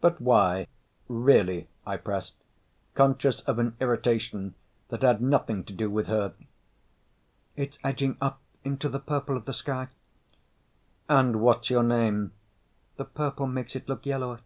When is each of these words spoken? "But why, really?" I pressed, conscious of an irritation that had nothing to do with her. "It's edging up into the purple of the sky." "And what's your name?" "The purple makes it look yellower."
"But 0.00 0.20
why, 0.20 0.68
really?" 1.08 1.66
I 1.84 1.96
pressed, 1.96 2.36
conscious 2.94 3.40
of 3.48 3.58
an 3.58 3.74
irritation 3.80 4.54
that 4.90 5.02
had 5.02 5.20
nothing 5.20 5.64
to 5.64 5.72
do 5.72 5.90
with 5.90 6.06
her. 6.06 6.34
"It's 7.56 7.80
edging 7.82 8.16
up 8.20 8.38
into 8.62 8.88
the 8.88 9.00
purple 9.00 9.36
of 9.36 9.44
the 9.44 9.52
sky." 9.52 9.88
"And 11.08 11.40
what's 11.40 11.68
your 11.68 11.82
name?" 11.82 12.30
"The 12.96 13.06
purple 13.06 13.48
makes 13.48 13.74
it 13.74 13.88
look 13.88 14.06
yellower." 14.06 14.38